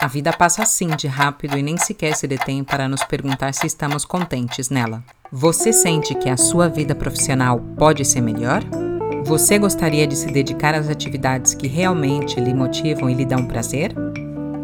A 0.00 0.06
vida 0.06 0.32
passa 0.32 0.62
assim 0.62 0.88
de 0.96 1.06
rápido 1.06 1.58
e 1.58 1.62
nem 1.62 1.76
sequer 1.76 2.16
se 2.16 2.26
detém 2.26 2.64
para 2.64 2.88
nos 2.88 3.04
perguntar 3.04 3.52
se 3.52 3.66
estamos 3.66 4.06
contentes 4.06 4.70
nela. 4.70 5.04
Você 5.30 5.74
sente 5.74 6.14
que 6.14 6.30
a 6.30 6.38
sua 6.38 6.68
vida 6.70 6.94
profissional 6.94 7.60
pode 7.76 8.02
ser 8.06 8.22
melhor? 8.22 8.62
Você 9.26 9.58
gostaria 9.58 10.06
de 10.06 10.16
se 10.16 10.28
dedicar 10.28 10.74
às 10.74 10.88
atividades 10.88 11.52
que 11.52 11.68
realmente 11.68 12.40
lhe 12.40 12.54
motivam 12.54 13.10
e 13.10 13.14
lhe 13.14 13.26
dão 13.26 13.44
prazer? 13.44 13.94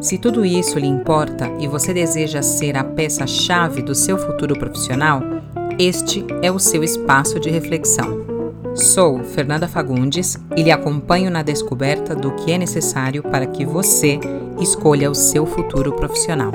Se 0.00 0.16
tudo 0.16 0.42
isso 0.42 0.78
lhe 0.78 0.86
importa 0.86 1.50
e 1.60 1.68
você 1.68 1.92
deseja 1.92 2.40
ser 2.40 2.74
a 2.74 2.82
peça-chave 2.82 3.82
do 3.82 3.94
seu 3.94 4.16
futuro 4.16 4.58
profissional, 4.58 5.20
este 5.78 6.24
é 6.42 6.50
o 6.50 6.58
seu 6.58 6.82
espaço 6.82 7.38
de 7.38 7.50
reflexão. 7.50 8.35
Sou 8.76 9.24
Fernanda 9.24 9.66
Fagundes 9.66 10.38
e 10.54 10.62
lhe 10.62 10.70
acompanho 10.70 11.30
na 11.30 11.42
descoberta 11.42 12.14
do 12.14 12.36
que 12.36 12.52
é 12.52 12.58
necessário 12.58 13.22
para 13.22 13.46
que 13.46 13.64
você 13.64 14.20
escolha 14.60 15.10
o 15.10 15.14
seu 15.14 15.46
futuro 15.46 15.96
profissional. 15.96 16.52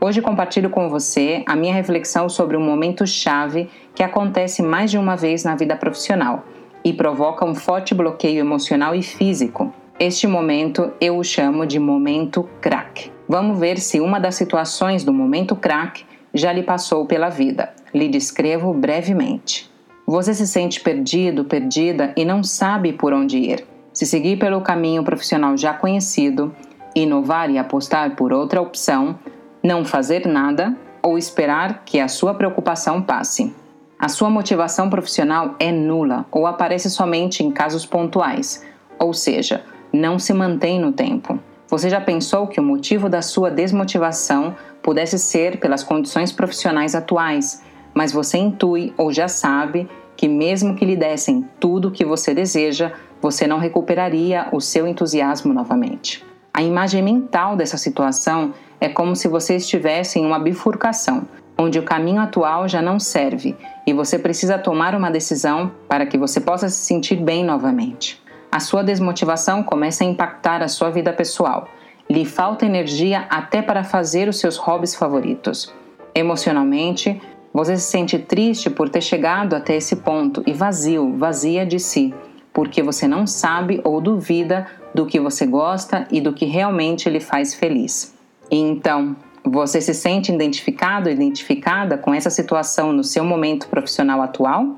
Hoje 0.00 0.22
compartilho 0.22 0.70
com 0.70 0.88
você 0.88 1.42
a 1.44 1.56
minha 1.56 1.74
reflexão 1.74 2.28
sobre 2.28 2.56
um 2.56 2.64
momento 2.64 3.04
chave 3.04 3.68
que 3.92 4.04
acontece 4.04 4.62
mais 4.62 4.92
de 4.92 4.98
uma 4.98 5.16
vez 5.16 5.42
na 5.42 5.56
vida 5.56 5.74
profissional 5.74 6.44
e 6.84 6.92
provoca 6.92 7.44
um 7.44 7.56
forte 7.56 7.92
bloqueio 7.92 8.38
emocional 8.38 8.94
e 8.94 9.02
físico. 9.02 9.74
Este 9.98 10.28
momento 10.28 10.92
eu 11.00 11.18
o 11.18 11.24
chamo 11.24 11.66
de 11.66 11.80
momento 11.80 12.48
crack. 12.60 13.10
Vamos 13.28 13.58
ver 13.58 13.80
se 13.80 13.98
uma 13.98 14.20
das 14.20 14.36
situações 14.36 15.02
do 15.02 15.12
momento 15.12 15.56
crack 15.56 16.06
já 16.32 16.52
lhe 16.52 16.62
passou 16.62 17.04
pela 17.04 17.28
vida. 17.28 17.74
Lhe 17.92 18.08
descrevo 18.08 18.72
brevemente. 18.72 19.67
Você 20.10 20.32
se 20.32 20.46
sente 20.46 20.80
perdido, 20.80 21.44
perdida 21.44 22.14
e 22.16 22.24
não 22.24 22.42
sabe 22.42 22.94
por 22.94 23.12
onde 23.12 23.36
ir. 23.36 23.66
Se 23.92 24.06
seguir 24.06 24.38
pelo 24.38 24.62
caminho 24.62 25.04
profissional 25.04 25.54
já 25.54 25.74
conhecido, 25.74 26.50
inovar 26.94 27.50
e 27.50 27.58
apostar 27.58 28.16
por 28.16 28.32
outra 28.32 28.58
opção, 28.58 29.18
não 29.62 29.84
fazer 29.84 30.26
nada 30.26 30.74
ou 31.02 31.18
esperar 31.18 31.82
que 31.84 32.00
a 32.00 32.08
sua 32.08 32.32
preocupação 32.32 33.02
passe. 33.02 33.54
A 33.98 34.08
sua 34.08 34.30
motivação 34.30 34.88
profissional 34.88 35.54
é 35.60 35.70
nula 35.70 36.24
ou 36.32 36.46
aparece 36.46 36.88
somente 36.88 37.44
em 37.44 37.50
casos 37.50 37.84
pontuais, 37.84 38.64
ou 38.98 39.12
seja, 39.12 39.62
não 39.92 40.18
se 40.18 40.32
mantém 40.32 40.80
no 40.80 40.90
tempo. 40.90 41.38
Você 41.68 41.90
já 41.90 42.00
pensou 42.00 42.46
que 42.46 42.58
o 42.58 42.64
motivo 42.64 43.10
da 43.10 43.20
sua 43.20 43.50
desmotivação 43.50 44.56
pudesse 44.82 45.18
ser 45.18 45.60
pelas 45.60 45.84
condições 45.84 46.32
profissionais 46.32 46.94
atuais, 46.94 47.62
mas 47.92 48.12
você 48.12 48.38
intui 48.38 48.94
ou 48.96 49.12
já 49.12 49.28
sabe 49.28 49.88
que, 50.18 50.26
mesmo 50.26 50.74
que 50.74 50.84
lhe 50.84 50.96
dessem 50.96 51.48
tudo 51.60 51.88
o 51.88 51.90
que 51.92 52.04
você 52.04 52.34
deseja, 52.34 52.90
você 53.22 53.46
não 53.46 53.60
recuperaria 53.60 54.48
o 54.50 54.60
seu 54.60 54.84
entusiasmo 54.84 55.54
novamente. 55.54 56.26
A 56.52 56.60
imagem 56.60 57.00
mental 57.00 57.54
dessa 57.54 57.76
situação 57.76 58.52
é 58.80 58.88
como 58.88 59.14
se 59.14 59.28
você 59.28 59.54
estivesse 59.54 60.18
em 60.18 60.26
uma 60.26 60.40
bifurcação, 60.40 61.28
onde 61.56 61.78
o 61.78 61.84
caminho 61.84 62.20
atual 62.20 62.66
já 62.66 62.82
não 62.82 62.98
serve 62.98 63.56
e 63.86 63.92
você 63.92 64.18
precisa 64.18 64.58
tomar 64.58 64.92
uma 64.92 65.08
decisão 65.08 65.70
para 65.88 66.04
que 66.04 66.18
você 66.18 66.40
possa 66.40 66.68
se 66.68 66.84
sentir 66.84 67.14
bem 67.14 67.44
novamente. 67.44 68.20
A 68.50 68.58
sua 68.58 68.82
desmotivação 68.82 69.62
começa 69.62 70.02
a 70.02 70.06
impactar 70.06 70.64
a 70.64 70.68
sua 70.68 70.90
vida 70.90 71.12
pessoal. 71.12 71.68
Lhe 72.10 72.24
falta 72.24 72.66
energia 72.66 73.24
até 73.30 73.62
para 73.62 73.84
fazer 73.84 74.28
os 74.28 74.40
seus 74.40 74.56
hobbies 74.56 74.96
favoritos. 74.96 75.72
Emocionalmente, 76.12 77.22
você 77.52 77.76
se 77.76 77.90
sente 77.90 78.18
triste 78.18 78.70
por 78.70 78.88
ter 78.88 79.00
chegado 79.00 79.54
até 79.54 79.76
esse 79.76 79.96
ponto 79.96 80.42
e 80.46 80.52
vazio, 80.52 81.16
vazia 81.16 81.64
de 81.64 81.78
si, 81.78 82.14
porque 82.52 82.82
você 82.82 83.08
não 83.08 83.26
sabe 83.26 83.80
ou 83.84 84.00
duvida 84.00 84.66
do 84.94 85.06
que 85.06 85.18
você 85.18 85.46
gosta 85.46 86.06
e 86.10 86.20
do 86.20 86.32
que 86.32 86.44
realmente 86.44 87.08
lhe 87.08 87.20
faz 87.20 87.54
feliz. 87.54 88.14
Então, 88.50 89.16
você 89.44 89.80
se 89.80 89.94
sente 89.94 90.32
identificado, 90.32 91.08
identificada 91.08 91.96
com 91.96 92.12
essa 92.12 92.30
situação 92.30 92.92
no 92.92 93.04
seu 93.04 93.24
momento 93.24 93.68
profissional 93.68 94.20
atual? 94.20 94.76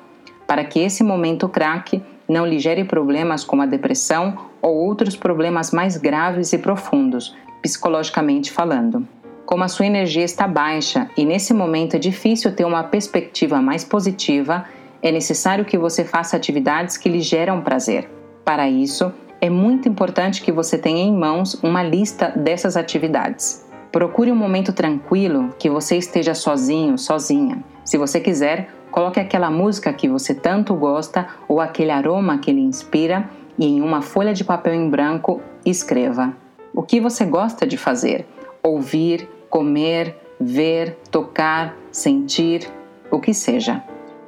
para 0.47 0.63
que 0.63 0.79
esse 0.79 1.03
momento 1.03 1.49
craque 1.49 2.01
não 2.27 2.45
lhe 2.45 2.57
gere 2.57 2.83
problemas 2.83 3.43
como 3.43 3.61
a 3.61 3.65
depressão 3.65 4.47
ou 4.61 4.75
outros 4.75 5.15
problemas 5.15 5.71
mais 5.71 5.97
graves 5.97 6.53
e 6.53 6.57
profundos, 6.57 7.35
psicologicamente 7.61 8.51
falando. 8.51 9.07
Como 9.45 9.63
a 9.63 9.67
sua 9.67 9.85
energia 9.85 10.23
está 10.23 10.47
baixa 10.47 11.09
e 11.15 11.23
nesse 11.23 11.53
momento 11.53 11.95
é 11.95 11.99
difícil 11.99 12.53
ter 12.53 12.65
uma 12.65 12.83
perspectiva 12.83 13.61
mais 13.61 13.83
positiva, 13.83 14.65
é 15.01 15.11
necessário 15.11 15.63
que 15.63 15.77
você 15.77 16.03
faça 16.03 16.35
atividades 16.35 16.97
que 16.97 17.07
lhe 17.07 17.21
geram 17.21 17.61
prazer. 17.61 18.09
Para 18.43 18.69
isso, 18.69 19.13
é 19.39 19.49
muito 19.49 19.87
importante 19.87 20.41
que 20.41 20.51
você 20.51 20.77
tenha 20.77 21.03
em 21.03 21.15
mãos 21.15 21.53
uma 21.63 21.83
lista 21.83 22.29
dessas 22.35 22.75
atividades. 22.75 23.66
Procure 23.97 24.31
um 24.31 24.35
momento 24.35 24.71
tranquilo 24.71 25.55
que 25.57 25.71
você 25.71 25.97
esteja 25.97 26.35
sozinho, 26.35 26.99
sozinha. 26.99 27.63
Se 27.83 27.97
você 27.97 28.19
quiser, 28.19 28.69
Coloque 28.91 29.19
aquela 29.19 29.51
música 29.51 29.91
que 29.93 30.07
você 30.07 30.33
tanto 30.33 30.73
gosta 30.73 31.27
ou 31.47 31.59
aquele 31.59 31.91
aroma 31.91 32.37
que 32.39 32.51
lhe 32.51 32.61
inspira 32.61 33.29
e 33.57 33.65
em 33.65 33.81
uma 33.81 34.01
folha 34.01 34.33
de 34.33 34.43
papel 34.43 34.73
em 34.73 34.89
branco 34.89 35.41
escreva 35.65 36.35
o 36.73 36.81
que 36.81 36.99
você 36.99 37.25
gosta 37.25 37.67
de 37.67 37.77
fazer: 37.77 38.25
ouvir, 38.63 39.29
comer, 39.49 40.15
ver, 40.39 40.97
tocar, 41.11 41.75
sentir, 41.91 42.67
o 43.11 43.19
que 43.19 43.33
seja. 43.33 43.83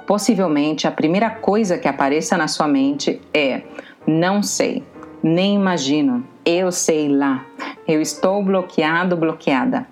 Possivelmente 0.05 0.87
a 0.87 0.91
primeira 0.91 1.29
coisa 1.29 1.77
que 1.77 1.87
apareça 1.87 2.37
na 2.37 2.47
sua 2.47 2.67
mente 2.67 3.21
é 3.33 3.63
Não 4.05 4.43
sei, 4.43 4.83
nem 5.23 5.55
imagino, 5.55 6.27
eu 6.45 6.71
sei 6.71 7.09
lá, 7.09 7.45
eu 7.87 8.01
estou 8.01 8.43
bloqueado, 8.43 9.15
bloqueada. 9.15 9.85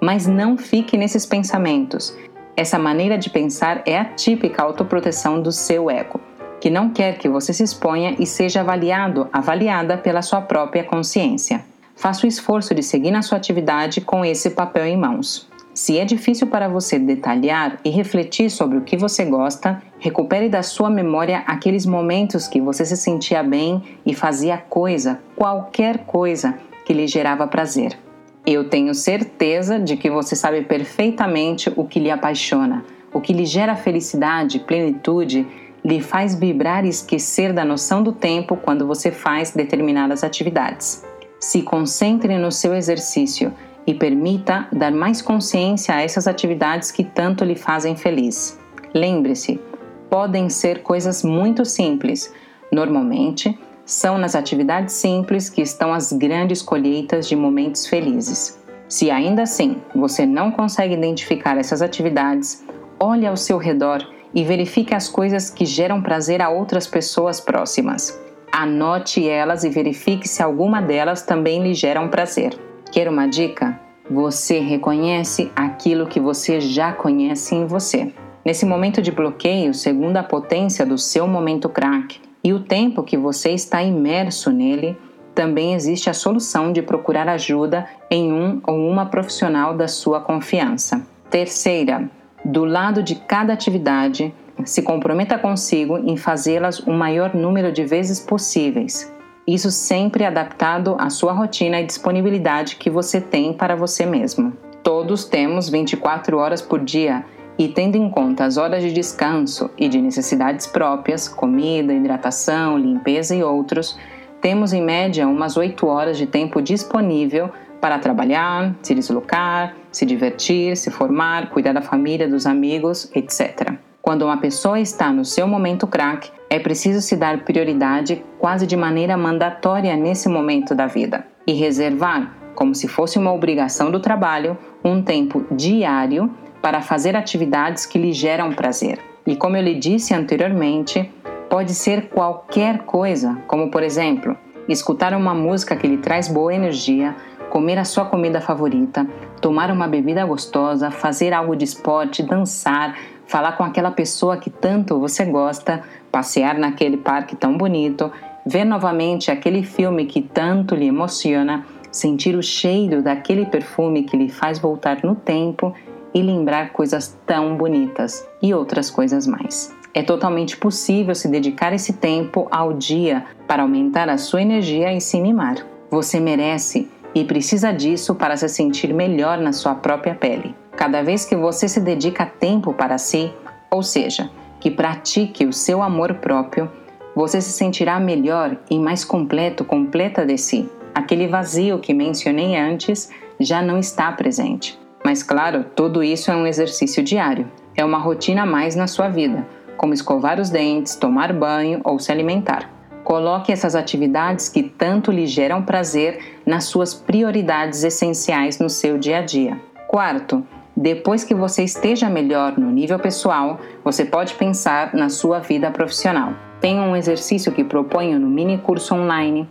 Mas 0.00 0.26
não 0.26 0.56
fique 0.56 0.96
nesses 0.96 1.26
pensamentos. 1.26 2.16
Essa 2.56 2.78
maneira 2.78 3.18
de 3.18 3.30
pensar 3.30 3.82
é 3.86 3.98
a 3.98 4.04
típica 4.04 4.62
autoproteção 4.62 5.40
do 5.40 5.50
seu 5.50 5.90
ego, 5.90 6.20
que 6.60 6.70
não 6.70 6.90
quer 6.90 7.18
que 7.18 7.28
você 7.28 7.52
se 7.52 7.62
exponha 7.62 8.16
e 8.18 8.26
seja 8.26 8.60
avaliado, 8.60 9.28
avaliada 9.32 9.96
pela 9.96 10.22
sua 10.22 10.40
própria 10.40 10.84
consciência. 10.84 11.64
Faça 11.96 12.24
o 12.24 12.28
esforço 12.28 12.74
de 12.74 12.82
seguir 12.82 13.10
na 13.10 13.22
sua 13.22 13.36
atividade 13.36 14.00
com 14.00 14.24
esse 14.24 14.50
papel 14.50 14.86
em 14.86 14.96
mãos. 14.96 15.49
Se 15.72 15.98
é 15.98 16.04
difícil 16.04 16.48
para 16.48 16.68
você 16.68 16.98
detalhar 16.98 17.78
e 17.84 17.90
refletir 17.90 18.50
sobre 18.50 18.76
o 18.76 18.82
que 18.82 18.96
você 18.96 19.24
gosta, 19.24 19.80
recupere 19.98 20.48
da 20.48 20.62
sua 20.62 20.90
memória 20.90 21.44
aqueles 21.46 21.86
momentos 21.86 22.48
que 22.48 22.60
você 22.60 22.84
se 22.84 22.96
sentia 22.96 23.42
bem 23.42 23.82
e 24.04 24.12
fazia 24.12 24.58
coisa, 24.58 25.20
qualquer 25.36 25.98
coisa, 25.98 26.58
que 26.84 26.92
lhe 26.92 27.06
gerava 27.06 27.46
prazer. 27.46 27.96
Eu 28.44 28.68
tenho 28.68 28.94
certeza 28.94 29.78
de 29.78 29.96
que 29.96 30.10
você 30.10 30.34
sabe 30.34 30.62
perfeitamente 30.62 31.72
o 31.76 31.84
que 31.84 32.00
lhe 32.00 32.10
apaixona, 32.10 32.84
o 33.12 33.20
que 33.20 33.32
lhe 33.32 33.44
gera 33.44 33.76
felicidade, 33.76 34.58
plenitude, 34.58 35.46
lhe 35.84 36.00
faz 36.00 36.34
vibrar 36.34 36.84
e 36.84 36.88
esquecer 36.88 37.52
da 37.52 37.64
noção 37.64 38.02
do 38.02 38.12
tempo 38.12 38.56
quando 38.56 38.86
você 38.86 39.10
faz 39.10 39.52
determinadas 39.52 40.24
atividades. 40.24 41.04
Se 41.38 41.62
concentre 41.62 42.36
no 42.38 42.50
seu 42.50 42.74
exercício 42.74 43.52
e 43.86 43.94
permita 43.94 44.68
dar 44.72 44.92
mais 44.92 45.22
consciência 45.22 45.94
a 45.94 46.02
essas 46.02 46.26
atividades 46.26 46.90
que 46.90 47.04
tanto 47.04 47.44
lhe 47.44 47.56
fazem 47.56 47.96
feliz. 47.96 48.58
Lembre-se, 48.94 49.60
podem 50.08 50.48
ser 50.48 50.82
coisas 50.82 51.22
muito 51.22 51.64
simples. 51.64 52.32
Normalmente, 52.72 53.58
são 53.84 54.18
nas 54.18 54.34
atividades 54.34 54.94
simples 54.94 55.48
que 55.48 55.62
estão 55.62 55.92
as 55.92 56.12
grandes 56.12 56.62
colheitas 56.62 57.28
de 57.28 57.34
momentos 57.34 57.86
felizes. 57.86 58.60
Se 58.88 59.10
ainda 59.10 59.42
assim 59.42 59.76
você 59.94 60.26
não 60.26 60.50
consegue 60.50 60.94
identificar 60.94 61.56
essas 61.56 61.80
atividades, 61.80 62.64
olhe 62.98 63.26
ao 63.26 63.36
seu 63.36 63.56
redor 63.56 64.06
e 64.34 64.44
verifique 64.44 64.94
as 64.94 65.08
coisas 65.08 65.50
que 65.50 65.64
geram 65.64 66.02
prazer 66.02 66.42
a 66.42 66.50
outras 66.50 66.86
pessoas 66.86 67.40
próximas. 67.40 68.20
Anote 68.52 69.28
elas 69.28 69.64
e 69.64 69.70
verifique 69.70 70.28
se 70.28 70.42
alguma 70.42 70.80
delas 70.82 71.22
também 71.22 71.62
lhe 71.62 71.72
gera 71.72 72.00
um 72.00 72.08
prazer. 72.08 72.56
Quer 72.90 73.08
uma 73.08 73.28
dica? 73.28 73.78
Você 74.10 74.58
reconhece 74.58 75.52
aquilo 75.54 76.08
que 76.08 76.18
você 76.18 76.60
já 76.60 76.92
conhece 76.92 77.54
em 77.54 77.64
você. 77.64 78.12
Nesse 78.44 78.66
momento 78.66 79.00
de 79.00 79.12
bloqueio, 79.12 79.72
segundo 79.72 80.16
a 80.16 80.24
potência 80.24 80.84
do 80.84 80.98
seu 80.98 81.28
momento 81.28 81.68
crack 81.68 82.20
e 82.42 82.52
o 82.52 82.58
tempo 82.58 83.04
que 83.04 83.16
você 83.16 83.50
está 83.52 83.80
imerso 83.80 84.50
nele, 84.50 84.96
também 85.36 85.74
existe 85.74 86.10
a 86.10 86.14
solução 86.14 86.72
de 86.72 86.82
procurar 86.82 87.28
ajuda 87.28 87.86
em 88.10 88.32
um 88.32 88.60
ou 88.66 88.88
uma 88.88 89.06
profissional 89.06 89.76
da 89.76 89.86
sua 89.86 90.20
confiança. 90.20 91.06
Terceira, 91.30 92.10
do 92.44 92.64
lado 92.64 93.04
de 93.04 93.14
cada 93.14 93.52
atividade, 93.52 94.34
se 94.64 94.82
comprometa 94.82 95.38
consigo 95.38 95.96
em 95.96 96.16
fazê-las 96.16 96.80
o 96.80 96.90
maior 96.90 97.36
número 97.36 97.70
de 97.70 97.84
vezes 97.84 98.18
possíveis 98.18 99.08
isso 99.54 99.70
sempre 99.70 100.24
adaptado 100.24 100.96
à 100.98 101.08
sua 101.10 101.32
rotina 101.32 101.80
e 101.80 101.86
disponibilidade 101.86 102.76
que 102.76 102.90
você 102.90 103.20
tem 103.20 103.52
para 103.52 103.74
você 103.74 104.04
mesmo. 104.04 104.52
Todos 104.82 105.24
temos 105.24 105.68
24 105.68 106.38
horas 106.38 106.62
por 106.62 106.80
dia 106.80 107.24
e, 107.58 107.68
tendo 107.68 107.96
em 107.96 108.08
conta 108.08 108.44
as 108.44 108.56
horas 108.56 108.82
de 108.82 108.92
descanso 108.92 109.70
e 109.76 109.88
de 109.88 110.00
necessidades 110.00 110.66
próprias, 110.66 111.28
comida, 111.28 111.92
hidratação, 111.92 112.78
limpeza 112.78 113.34
e 113.34 113.42
outros, 113.42 113.98
temos 114.40 114.72
em 114.72 114.82
média 114.82 115.28
umas 115.28 115.56
8 115.56 115.86
horas 115.86 116.16
de 116.16 116.26
tempo 116.26 116.62
disponível 116.62 117.50
para 117.80 117.98
trabalhar, 117.98 118.74
se 118.82 118.94
deslocar, 118.94 119.74
se 119.90 120.06
divertir, 120.06 120.76
se 120.76 120.90
formar, 120.90 121.50
cuidar 121.50 121.72
da 121.72 121.82
família, 121.82 122.28
dos 122.28 122.46
amigos, 122.46 123.10
etc. 123.14 123.72
Quando 124.10 124.22
uma 124.22 124.38
pessoa 124.38 124.80
está 124.80 125.12
no 125.12 125.24
seu 125.24 125.46
momento 125.46 125.86
crack, 125.86 126.32
é 126.50 126.58
preciso 126.58 127.00
se 127.00 127.14
dar 127.14 127.44
prioridade 127.44 128.24
quase 128.40 128.66
de 128.66 128.76
maneira 128.76 129.16
mandatória 129.16 129.94
nesse 129.94 130.28
momento 130.28 130.74
da 130.74 130.88
vida 130.88 131.24
e 131.46 131.52
reservar, 131.52 132.34
como 132.56 132.74
se 132.74 132.88
fosse 132.88 133.20
uma 133.20 133.32
obrigação 133.32 133.88
do 133.88 134.00
trabalho, 134.00 134.58
um 134.84 135.00
tempo 135.00 135.46
diário 135.52 136.28
para 136.60 136.82
fazer 136.82 137.14
atividades 137.14 137.86
que 137.86 138.00
lhe 138.00 138.12
geram 138.12 138.52
prazer. 138.52 138.98
E 139.24 139.36
como 139.36 139.56
eu 139.56 139.62
lhe 139.62 139.76
disse 139.76 140.12
anteriormente, 140.12 141.08
pode 141.48 141.72
ser 141.72 142.08
qualquer 142.08 142.80
coisa, 142.80 143.38
como 143.46 143.70
por 143.70 143.84
exemplo, 143.84 144.36
escutar 144.68 145.14
uma 145.14 145.34
música 145.34 145.76
que 145.76 145.86
lhe 145.86 145.98
traz 145.98 146.26
boa 146.26 146.52
energia, 146.52 147.14
comer 147.48 147.78
a 147.78 147.84
sua 147.84 148.06
comida 148.06 148.40
favorita, 148.40 149.06
tomar 149.40 149.70
uma 149.70 149.86
bebida 149.86 150.24
gostosa, 150.24 150.90
fazer 150.90 151.32
algo 151.32 151.54
de 151.54 151.64
esporte, 151.64 152.24
dançar, 152.24 152.96
falar 153.30 153.52
com 153.52 153.62
aquela 153.62 153.92
pessoa 153.92 154.36
que 154.36 154.50
tanto 154.50 154.98
você 154.98 155.24
gosta, 155.24 155.84
passear 156.10 156.58
naquele 156.58 156.96
parque 156.96 157.36
tão 157.36 157.56
bonito, 157.56 158.10
ver 158.44 158.64
novamente 158.64 159.30
aquele 159.30 159.62
filme 159.62 160.04
que 160.04 160.20
tanto 160.20 160.74
lhe 160.74 160.88
emociona, 160.88 161.64
sentir 161.92 162.34
o 162.34 162.42
cheiro 162.42 163.02
daquele 163.02 163.46
perfume 163.46 164.02
que 164.02 164.16
lhe 164.16 164.28
faz 164.28 164.58
voltar 164.58 165.04
no 165.04 165.14
tempo 165.14 165.72
e 166.12 166.20
lembrar 166.20 166.72
coisas 166.72 167.16
tão 167.24 167.56
bonitas 167.56 168.28
e 168.42 168.52
outras 168.52 168.90
coisas 168.90 169.28
mais. 169.28 169.72
É 169.94 170.02
totalmente 170.02 170.56
possível 170.56 171.14
se 171.14 171.28
dedicar 171.28 171.72
esse 171.72 171.92
tempo 171.92 172.48
ao 172.50 172.72
dia 172.72 173.24
para 173.46 173.62
aumentar 173.62 174.08
a 174.08 174.18
sua 174.18 174.42
energia 174.42 174.92
e 174.92 175.00
se 175.00 175.20
mimar. 175.20 175.64
Você 175.88 176.18
merece 176.18 176.90
e 177.14 177.24
precisa 177.24 177.72
disso 177.72 178.12
para 178.16 178.36
se 178.36 178.48
sentir 178.48 178.92
melhor 178.92 179.38
na 179.38 179.52
sua 179.52 179.76
própria 179.76 180.16
pele. 180.16 180.59
Cada 180.80 181.02
vez 181.02 181.26
que 181.26 181.36
você 181.36 181.68
se 181.68 181.78
dedica 181.78 182.24
tempo 182.24 182.72
para 182.72 182.96
si, 182.96 183.30
ou 183.70 183.82
seja, 183.82 184.30
que 184.58 184.70
pratique 184.70 185.44
o 185.44 185.52
seu 185.52 185.82
amor 185.82 186.14
próprio, 186.14 186.72
você 187.14 187.38
se 187.38 187.52
sentirá 187.52 188.00
melhor 188.00 188.56
e 188.70 188.78
mais 188.78 189.04
completo, 189.04 189.62
completa 189.62 190.24
de 190.24 190.38
si. 190.38 190.66
Aquele 190.94 191.28
vazio 191.28 191.80
que 191.80 191.92
mencionei 191.92 192.56
antes 192.56 193.10
já 193.38 193.60
não 193.60 193.76
está 193.78 194.10
presente. 194.10 194.80
Mas 195.04 195.22
claro, 195.22 195.66
tudo 195.76 196.02
isso 196.02 196.30
é 196.30 196.34
um 196.34 196.46
exercício 196.46 197.02
diário. 197.02 197.46
É 197.76 197.84
uma 197.84 197.98
rotina 197.98 198.44
a 198.44 198.46
mais 198.46 198.74
na 198.74 198.86
sua 198.86 199.10
vida, 199.10 199.46
como 199.76 199.92
escovar 199.92 200.40
os 200.40 200.48
dentes, 200.48 200.96
tomar 200.96 201.30
banho 201.34 201.82
ou 201.84 201.98
se 201.98 202.10
alimentar. 202.10 202.70
Coloque 203.04 203.52
essas 203.52 203.74
atividades 203.74 204.48
que 204.48 204.62
tanto 204.62 205.12
lhe 205.12 205.26
geram 205.26 205.62
prazer 205.62 206.40
nas 206.46 206.64
suas 206.64 206.94
prioridades 206.94 207.84
essenciais 207.84 208.58
no 208.58 208.70
seu 208.70 208.96
dia 208.96 209.18
a 209.18 209.22
dia. 209.22 209.60
Quarto, 209.86 210.42
depois 210.80 211.22
que 211.22 211.34
você 211.34 211.62
esteja 211.62 212.08
melhor 212.08 212.56
no 212.56 212.70
nível 212.70 212.98
pessoal, 212.98 213.60
você 213.84 214.02
pode 214.02 214.32
pensar 214.32 214.94
na 214.94 215.10
sua 215.10 215.38
vida 215.38 215.70
profissional. 215.70 216.32
Tem 216.58 216.80
um 216.80 216.96
exercício 216.96 217.52
que 217.52 217.62
proponho 217.62 218.18
no 218.18 218.26
mini 218.26 218.56
curso 218.56 218.94
online. 218.94 219.46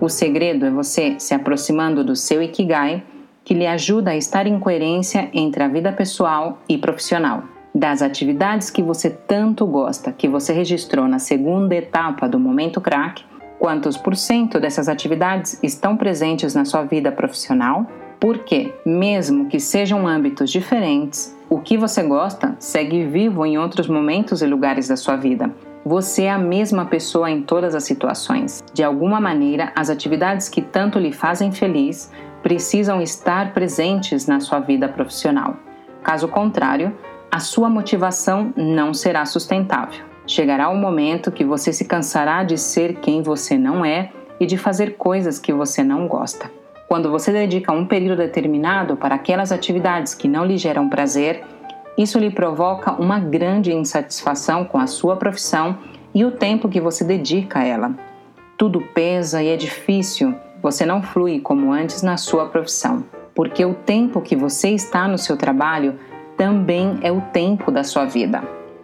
O 0.00 0.08
segredo 0.08 0.66
é 0.66 0.70
você 0.70 1.14
se 1.20 1.34
aproximando 1.34 2.02
do 2.02 2.16
seu 2.16 2.42
Ikigai, 2.42 3.04
que 3.44 3.54
lhe 3.54 3.64
ajuda 3.64 4.10
a 4.10 4.16
estar 4.16 4.44
em 4.44 4.58
coerência 4.58 5.30
entre 5.32 5.62
a 5.62 5.68
vida 5.68 5.92
pessoal 5.92 6.58
e 6.68 6.76
profissional. 6.76 7.44
Das 7.72 8.02
atividades 8.02 8.68
que 8.68 8.82
você 8.82 9.08
tanto 9.08 9.64
gosta, 9.64 10.10
que 10.10 10.26
você 10.26 10.52
registrou 10.52 11.06
na 11.06 11.20
segunda 11.20 11.76
etapa 11.76 12.28
do 12.28 12.40
Momento 12.40 12.80
Crack, 12.80 13.24
quantos 13.60 13.96
por 13.96 14.16
cento 14.16 14.58
dessas 14.58 14.88
atividades 14.88 15.60
estão 15.62 15.96
presentes 15.96 16.56
na 16.56 16.64
sua 16.64 16.82
vida 16.82 17.12
profissional? 17.12 17.86
Porque, 18.22 18.72
mesmo 18.86 19.48
que 19.48 19.58
sejam 19.58 20.06
âmbitos 20.06 20.48
diferentes, 20.48 21.36
o 21.50 21.58
que 21.58 21.76
você 21.76 22.04
gosta 22.04 22.54
segue 22.56 23.04
vivo 23.04 23.44
em 23.44 23.58
outros 23.58 23.88
momentos 23.88 24.42
e 24.42 24.46
lugares 24.46 24.86
da 24.86 24.96
sua 24.96 25.16
vida. 25.16 25.52
Você 25.84 26.22
é 26.22 26.30
a 26.30 26.38
mesma 26.38 26.86
pessoa 26.86 27.28
em 27.28 27.42
todas 27.42 27.74
as 27.74 27.82
situações. 27.82 28.62
De 28.72 28.84
alguma 28.84 29.20
maneira, 29.20 29.72
as 29.74 29.90
atividades 29.90 30.48
que 30.48 30.62
tanto 30.62 31.00
lhe 31.00 31.10
fazem 31.10 31.50
feliz 31.50 32.12
precisam 32.44 33.02
estar 33.02 33.52
presentes 33.52 34.24
na 34.28 34.38
sua 34.38 34.60
vida 34.60 34.88
profissional. 34.88 35.56
Caso 36.04 36.28
contrário, 36.28 36.96
a 37.28 37.40
sua 37.40 37.68
motivação 37.68 38.54
não 38.56 38.94
será 38.94 39.26
sustentável. 39.26 40.04
Chegará 40.28 40.68
o 40.68 40.74
um 40.74 40.80
momento 40.80 41.32
que 41.32 41.44
você 41.44 41.72
se 41.72 41.86
cansará 41.86 42.44
de 42.44 42.56
ser 42.56 43.00
quem 43.00 43.20
você 43.20 43.58
não 43.58 43.84
é 43.84 44.12
e 44.38 44.46
de 44.46 44.56
fazer 44.56 44.96
coisas 44.96 45.40
que 45.40 45.52
você 45.52 45.82
não 45.82 46.06
gosta. 46.06 46.61
Quando 46.92 47.10
você 47.10 47.32
dedica 47.32 47.72
um 47.72 47.86
período 47.86 48.18
determinado 48.18 48.98
para 48.98 49.14
aquelas 49.14 49.50
atividades 49.50 50.12
que 50.12 50.28
não 50.28 50.44
lhe 50.44 50.58
geram 50.58 50.90
prazer, 50.90 51.42
isso 51.96 52.18
lhe 52.18 52.30
provoca 52.30 52.92
uma 52.92 53.18
grande 53.18 53.72
insatisfação 53.72 54.66
com 54.66 54.78
a 54.78 54.86
sua 54.86 55.16
profissão 55.16 55.78
e 56.14 56.22
o 56.22 56.32
tempo 56.32 56.68
que 56.68 56.82
você 56.82 57.02
dedica 57.02 57.60
a 57.60 57.64
ela. 57.64 57.94
Tudo 58.58 58.82
pesa 58.92 59.42
e 59.42 59.48
é 59.48 59.56
difícil, 59.56 60.34
você 60.60 60.84
não 60.84 61.02
flui 61.02 61.40
como 61.40 61.72
antes 61.72 62.02
na 62.02 62.18
sua 62.18 62.44
profissão, 62.50 63.02
porque 63.34 63.64
o 63.64 63.72
tempo 63.72 64.20
que 64.20 64.36
você 64.36 64.68
está 64.68 65.08
no 65.08 65.16
seu 65.16 65.38
trabalho 65.38 65.98
também 66.36 66.98
é 67.00 67.10
o 67.10 67.22
tempo 67.32 67.70
da 67.70 67.84
sua 67.84 68.04
vida. 68.04 68.42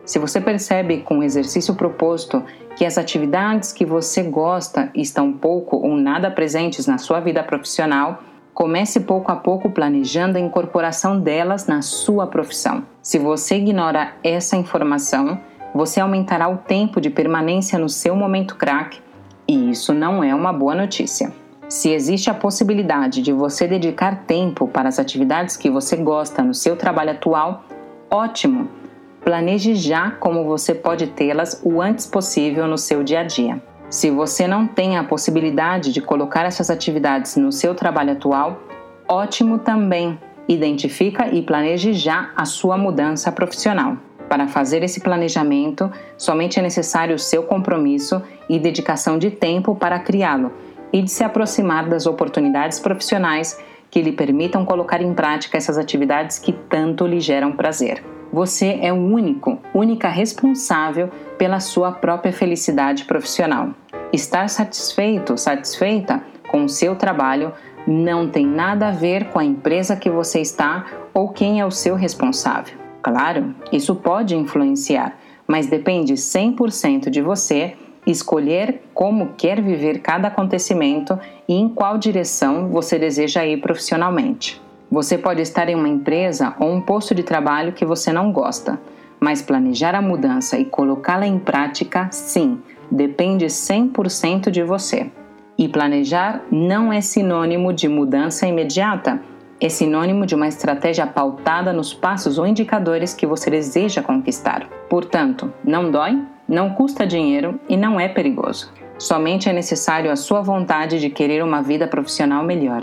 Se 0.09 0.19
você 0.19 0.41
percebe 0.41 1.03
com 1.03 1.19
o 1.19 1.23
exercício 1.23 1.75
proposto 1.75 2.43
que 2.77 2.87
as 2.87 2.97
atividades 2.97 3.75
que 3.75 3.85
você 3.85 4.23
gosta 4.23 4.91
estão 4.95 5.31
pouco 5.31 5.77
ou 5.77 5.99
nada 5.99 6.31
presentes 6.31 6.87
na 6.87 6.97
sua 6.97 7.21
vida 7.21 7.43
profissional, 7.43 8.23
comece 8.55 9.01
pouco 9.01 9.31
a 9.31 9.37
pouco 9.37 9.69
planejando 9.69 10.39
a 10.39 10.41
incorporação 10.41 11.21
delas 11.21 11.67
na 11.67 11.83
sua 11.83 12.27
profissão. 12.27 12.85
Se 13.03 13.19
você 13.19 13.57
ignora 13.57 14.15
essa 14.25 14.57
informação, 14.57 15.39
você 15.75 16.01
aumentará 16.01 16.49
o 16.49 16.57
tempo 16.57 17.03
de 17.03 17.11
permanência 17.11 17.79
no 17.79 17.91
seu 17.91 18.17
momento 18.17 18.57
crack 18.57 18.99
e 19.47 19.69
isso 19.69 19.93
não 19.93 20.25
é 20.25 20.35
uma 20.35 20.55
boa 20.55 20.75
notícia. 20.75 21.31
Se 21.69 21.91
existe 21.91 22.31
a 22.31 22.35
possibilidade 22.35 23.21
de 23.21 23.31
você 23.31 23.69
dedicar 23.69 24.25
tempo 24.25 24.69
para 24.69 24.89
as 24.89 24.99
atividades 24.99 25.55
que 25.55 25.69
você 25.69 25.97
gosta 25.97 26.43
no 26.43 26.55
seu 26.55 26.77
trabalho 26.77 27.11
atual, 27.11 27.63
ótimo! 28.11 28.78
Planeje 29.25 29.75
já 29.75 30.11
como 30.13 30.45
você 30.45 30.75
pode 30.75 31.09
tê-las 31.09 31.61
o 31.65 31.83
antes 31.83 32.07
possível 32.07 32.67
no 32.67 32.79
seu 32.79 33.03
dia 33.03 33.21
a 33.21 33.25
dia. 33.25 33.63
Se 33.91 34.11
você 34.11 34.47
não 34.47 34.67
tem 34.67 34.97
a 34.97 35.05
possibilidade 35.05 35.93
de 35.93 36.01
colocar 36.01 36.45
essas 36.45 36.71
atividades 36.71 37.37
no 37.37 37.51
seu 37.51 37.75
trabalho 37.75 38.13
atual, 38.13 38.61
ótimo 39.09 39.59
também! 39.59 40.19
Identifica 40.47 41.29
e 41.29 41.43
planeje 41.43 41.93
já 41.93 42.31
a 42.37 42.45
sua 42.45 42.79
mudança 42.79 43.31
profissional. 43.31 43.97
Para 44.29 44.47
fazer 44.47 44.83
esse 44.83 45.01
planejamento, 45.01 45.91
somente 46.17 46.59
é 46.59 46.63
necessário 46.63 47.15
o 47.15 47.19
seu 47.19 47.43
compromisso 47.43 48.23
e 48.49 48.59
dedicação 48.59 49.19
de 49.19 49.31
tempo 49.31 49.75
para 49.75 49.99
criá-lo 49.99 50.53
e 50.93 51.03
de 51.03 51.11
se 51.11 51.25
aproximar 51.25 51.89
das 51.89 52.07
oportunidades 52.07 52.79
profissionais 52.79 53.59
que 53.91 54.03
lhe 54.03 54.13
permitam 54.13 54.65
colocar 54.65 55.01
em 55.01 55.15
prática 55.15 55.57
essas 55.57 55.79
atividades 55.79 56.39
que 56.39 56.53
tanto 56.53 57.07
lhe 57.07 57.21
geram 57.21 57.53
prazer. 57.53 58.03
Você 58.33 58.79
é 58.83 58.93
o 58.93 58.97
único, 58.97 59.59
única 59.73 60.09
responsável 60.09 61.09
pela 61.39 61.61
sua 61.61 61.93
própria 61.93 62.33
felicidade 62.33 63.05
profissional. 63.05 63.71
Estar 64.13 64.49
satisfeito, 64.49 65.39
satisfeita 65.39 66.23
com 66.49 66.65
o 66.65 66.69
seu 66.69 66.95
trabalho 66.95 67.53
não 67.87 68.29
tem 68.29 68.47
nada 68.47 68.89
a 68.89 68.91
ver 68.91 69.31
com 69.31 69.39
a 69.39 69.45
empresa 69.45 69.97
que 69.97 70.11
você 70.11 70.41
está 70.41 70.85
ou 71.15 71.31
quem 71.31 71.61
é 71.61 71.65
o 71.65 71.71
seu 71.71 71.95
responsável. 71.95 72.77
Claro, 73.03 73.55
isso 73.73 73.95
pode 73.95 74.37
influenciar, 74.37 75.17
mas 75.47 75.67
depende 75.67 76.15
100% 76.15 77.09
de 77.09 77.23
você 77.23 77.77
escolher 78.07 78.83
como 78.93 79.35
quer 79.37 79.61
viver 79.63 80.01
cada 80.01 80.29
acontecimento 80.29 81.19
e 81.49 81.55
em 81.55 81.69
qual 81.69 81.97
direção 81.97 82.69
você 82.69 82.99
deseja 82.99 83.45
ir 83.47 83.61
profissionalmente. 83.61 84.61
Você 84.91 85.19
pode 85.19 85.43
estar 85.43 85.69
em 85.69 85.75
uma 85.75 85.89
empresa 85.89 86.55
ou 86.59 86.73
um 86.73 86.81
posto 86.81 87.15
de 87.15 87.23
trabalho 87.23 87.73
que 87.73 87.85
você 87.85 88.13
não 88.13 88.33
gosta, 88.33 88.81
mas 89.21 89.43
planejar 89.43 89.95
a 89.95 90.03
mudança 90.03 90.59
e 90.59 90.65
colocá-la 90.65 91.27
em 91.27 91.39
prática, 91.39 92.09
sim, 92.11 92.61
depende 92.91 93.47
100% 93.47 94.51
de 94.51 94.63
você. 94.63 95.11
E 95.59 95.69
planejar 95.69 96.43
não 96.51 96.93
é 96.93 97.01
sinônimo 97.01 97.73
de 97.73 97.89
mudança 97.89 98.47
imediata, 98.47 99.21
é 99.61 99.69
sinônimo 99.69 100.25
de 100.25 100.35
uma 100.35 100.47
estratégia 100.47 101.07
pautada 101.07 101.73
nos 101.73 101.93
passos 101.93 102.39
ou 102.39 102.47
indicadores 102.47 103.13
que 103.13 103.27
você 103.27 103.51
deseja 103.51 104.03
conquistar. 104.03 104.69
Portanto, 104.89 105.53
não 105.65 105.91
dói? 105.91 106.19
não 106.49 106.71
custa 106.71 107.07
dinheiro 107.07 107.61
e 107.69 107.77
não 107.77 108.01
é 108.01 108.09
perigoso. 108.09 108.73
Somente 108.99 109.49
é 109.49 109.53
necessário 109.53 110.11
a 110.11 110.17
sua 110.17 110.41
vontade 110.41 110.99
de 110.99 111.11
querer 111.11 111.45
uma 111.45 111.63
vida 111.63 111.87
profissional 111.87 112.43
melhor. 112.43 112.81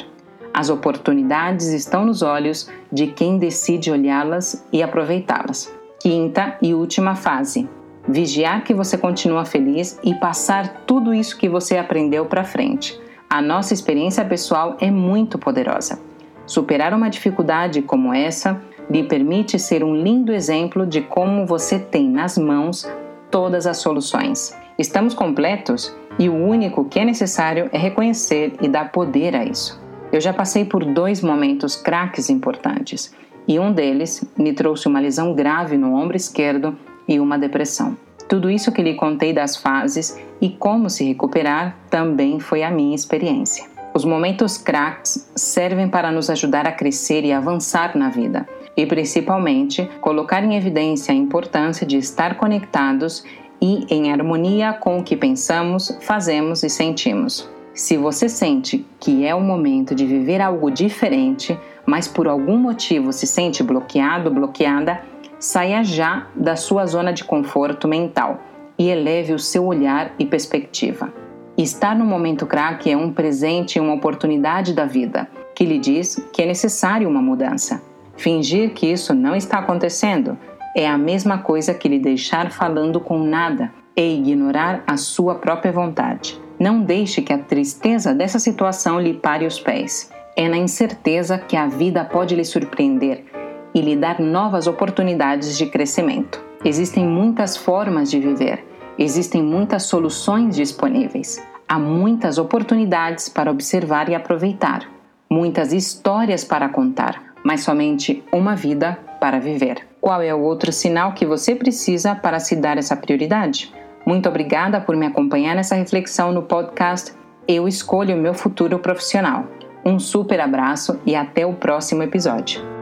As 0.57 0.69
oportunidades 0.69 1.67
estão 1.73 2.05
nos 2.05 2.21
olhos 2.21 2.71
de 2.89 3.07
quem 3.07 3.37
decide 3.37 3.91
olhá-las 3.91 4.65
e 4.71 4.81
aproveitá-las. 4.81 5.69
Quinta 5.99 6.57
e 6.61 6.73
última 6.73 7.13
fase: 7.13 7.67
vigiar 8.07 8.63
que 8.63 8.73
você 8.73 8.97
continua 8.97 9.43
feliz 9.43 9.99
e 10.01 10.13
passar 10.13 10.83
tudo 10.87 11.13
isso 11.13 11.37
que 11.37 11.49
você 11.49 11.77
aprendeu 11.77 12.25
para 12.27 12.45
frente. 12.45 12.97
A 13.29 13.41
nossa 13.41 13.73
experiência 13.73 14.23
pessoal 14.23 14.77
é 14.79 14.89
muito 14.89 15.37
poderosa. 15.37 15.99
Superar 16.45 16.93
uma 16.93 17.09
dificuldade 17.09 17.81
como 17.81 18.13
essa 18.13 18.61
lhe 18.89 19.03
permite 19.03 19.59
ser 19.59 19.83
um 19.83 19.93
lindo 19.93 20.31
exemplo 20.31 20.87
de 20.87 21.01
como 21.01 21.45
você 21.45 21.77
tem 21.77 22.09
nas 22.09 22.37
mãos 22.37 22.89
todas 23.29 23.67
as 23.67 23.75
soluções. 23.79 24.55
Estamos 24.79 25.13
completos 25.13 25.93
e 26.17 26.29
o 26.29 26.33
único 26.33 26.85
que 26.85 26.99
é 26.99 27.03
necessário 27.03 27.69
é 27.73 27.77
reconhecer 27.77 28.53
e 28.61 28.69
dar 28.69 28.93
poder 28.93 29.35
a 29.35 29.43
isso. 29.43 29.83
Eu 30.11 30.21
já 30.21 30.33
passei 30.33 30.65
por 30.65 30.85
dois 30.85 31.21
momentos 31.21 31.75
craques 31.75 32.29
importantes 32.29 33.13
e 33.47 33.59
um 33.59 33.71
deles 33.71 34.23
me 34.37 34.53
trouxe 34.53 34.87
uma 34.87 34.99
lesão 34.99 35.33
grave 35.33 35.77
no 35.77 35.95
ombro 35.95 36.15
esquerdo 36.15 36.77
e 37.07 37.19
uma 37.19 37.37
depressão. 37.37 37.97
Tudo 38.27 38.49
isso 38.49 38.71
que 38.71 38.81
lhe 38.81 38.95
contei 38.95 39.33
das 39.33 39.55
fases 39.55 40.19
e 40.41 40.49
como 40.49 40.89
se 40.89 41.03
recuperar 41.03 41.75
também 41.89 42.39
foi 42.39 42.63
a 42.63 42.71
minha 42.71 42.95
experiência. 42.95 43.65
Os 43.93 44.03
momentos 44.03 44.57
craques 44.57 45.31
servem 45.35 45.87
para 45.87 46.11
nos 46.11 46.29
ajudar 46.29 46.67
a 46.67 46.71
crescer 46.71 47.23
e 47.23 47.31
avançar 47.31 47.95
na 47.95 48.09
vida 48.09 48.47
e, 48.75 48.85
principalmente, 48.85 49.87
colocar 50.01 50.43
em 50.43 50.55
evidência 50.55 51.13
a 51.13 51.15
importância 51.15 51.85
de 51.85 51.97
estar 51.97 52.35
conectados 52.35 53.23
e 53.61 53.85
em 53.89 54.11
harmonia 54.11 54.73
com 54.73 54.97
o 54.97 55.03
que 55.03 55.15
pensamos, 55.15 55.97
fazemos 56.01 56.61
e 56.63 56.69
sentimos. 56.69 57.49
Se 57.75 57.97
você 57.97 58.29
sente 58.29 58.87
que 59.01 59.25
é 59.25 59.35
o 59.35 59.41
momento 59.41 59.93
de 59.93 60.05
viver 60.05 60.39
algo 60.39 60.71
diferente, 60.71 61.59
mas 61.85 62.07
por 62.07 62.25
algum 62.25 62.57
motivo 62.57 63.11
se 63.11 63.27
sente 63.27 63.61
bloqueado, 63.61 64.31
bloqueada, 64.31 65.01
saia 65.37 65.83
já 65.83 66.25
da 66.33 66.55
sua 66.55 66.85
zona 66.85 67.11
de 67.11 67.25
conforto 67.25 67.85
mental 67.85 68.39
e 68.79 68.89
eleve 68.89 69.33
o 69.33 69.39
seu 69.39 69.65
olhar 69.65 70.13
e 70.17 70.25
perspectiva. 70.25 71.13
Estar 71.57 71.93
no 71.97 72.05
momento 72.05 72.45
craque 72.45 72.89
é 72.89 72.95
um 72.95 73.11
presente 73.11 73.75
e 73.75 73.81
uma 73.81 73.93
oportunidade 73.93 74.73
da 74.73 74.85
vida 74.85 75.27
que 75.53 75.65
lhe 75.65 75.77
diz 75.77 76.15
que 76.31 76.41
é 76.41 76.45
necessário 76.45 77.09
uma 77.09 77.21
mudança. 77.21 77.83
Fingir 78.15 78.73
que 78.73 78.89
isso 78.89 79.13
não 79.13 79.35
está 79.35 79.59
acontecendo 79.59 80.37
é 80.77 80.87
a 80.87 80.97
mesma 80.97 81.39
coisa 81.39 81.73
que 81.73 81.89
lhe 81.89 81.99
deixar 81.99 82.51
falando 82.51 83.01
com 83.01 83.19
nada 83.19 83.69
e 83.97 84.17
ignorar 84.17 84.81
a 84.87 84.95
sua 84.95 85.35
própria 85.35 85.73
vontade. 85.73 86.44
Não 86.59 86.81
deixe 86.81 87.21
que 87.21 87.33
a 87.33 87.37
tristeza 87.37 88.13
dessa 88.13 88.39
situação 88.39 88.99
lhe 88.99 89.13
pare 89.13 89.45
os 89.45 89.59
pés. 89.59 90.09
É 90.35 90.47
na 90.47 90.57
incerteza 90.57 91.37
que 91.37 91.55
a 91.55 91.67
vida 91.67 92.03
pode 92.03 92.35
lhe 92.35 92.43
surpreender 92.43 93.25
e 93.73 93.81
lhe 93.81 93.95
dar 93.95 94.19
novas 94.19 94.67
oportunidades 94.67 95.57
de 95.57 95.65
crescimento. 95.65 96.43
Existem 96.63 97.05
muitas 97.05 97.55
formas 97.55 98.09
de 98.09 98.19
viver, 98.19 98.65
existem 98.97 99.43
muitas 99.43 99.83
soluções 99.83 100.55
disponíveis, 100.55 101.41
há 101.67 101.77
muitas 101.77 102.37
oportunidades 102.37 103.29
para 103.29 103.51
observar 103.51 104.09
e 104.09 104.15
aproveitar, 104.15 104.89
muitas 105.29 105.71
histórias 105.73 106.43
para 106.43 106.69
contar 106.69 107.35
mas 107.45 107.61
somente 107.61 108.23
uma 108.31 108.55
vida 108.55 108.97
para 109.21 109.39
viver. 109.39 109.87
Qual 110.01 110.19
é 110.19 110.33
o 110.33 110.41
outro 110.41 110.71
sinal 110.71 111.13
que 111.13 111.27
você 111.27 111.53
precisa 111.53 112.15
para 112.15 112.39
se 112.39 112.55
dar 112.55 112.79
essa 112.79 112.95
prioridade? 112.95 113.71
Muito 114.05 114.29
obrigada 114.29 114.79
por 114.79 114.95
me 114.95 115.07
acompanhar 115.07 115.55
nessa 115.55 115.75
reflexão 115.75 116.31
no 116.31 116.43
podcast 116.43 117.13
Eu 117.47 117.67
Escolho 117.67 118.15
o 118.15 118.19
Meu 118.19 118.33
Futuro 118.33 118.77
Profissional. 118.77 119.45
Um 119.83 119.99
super 119.99 120.39
abraço 120.39 120.99
e 121.05 121.15
até 121.15 121.45
o 121.45 121.53
próximo 121.53 122.03
episódio. 122.03 122.74